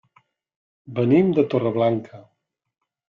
[0.99, 2.23] Venim de Torreblanca.